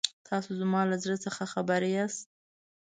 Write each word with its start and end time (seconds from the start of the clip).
تاسو 0.27 0.49
زما 0.61 0.81
له 0.91 0.95
زړه 1.03 1.15
څخه 1.25 1.43
خبر 1.53 1.81
یاست. 1.95 2.23